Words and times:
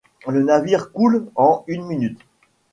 Le 0.27 0.41
navire 0.41 0.91
coule 0.91 1.27
en 1.35 1.63
une 1.67 1.85
minute. 1.85 2.19